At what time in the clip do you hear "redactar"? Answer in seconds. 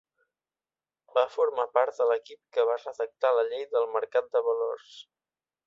2.81-3.33